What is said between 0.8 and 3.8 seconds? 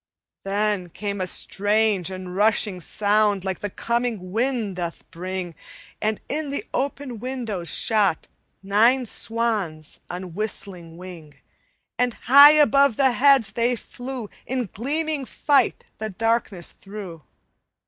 came a strange and rushing sound Like the